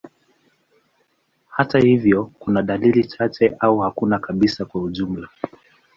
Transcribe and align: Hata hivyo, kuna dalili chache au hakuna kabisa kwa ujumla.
Hata 1.49 1.79
hivyo, 1.79 2.25
kuna 2.39 2.61
dalili 2.61 3.03
chache 3.07 3.55
au 3.59 3.79
hakuna 3.79 4.19
kabisa 4.19 4.65
kwa 4.65 4.81
ujumla. 4.81 5.29